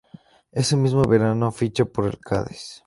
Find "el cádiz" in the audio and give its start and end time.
2.07-2.63